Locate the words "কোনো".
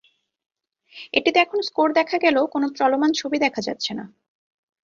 2.47-2.67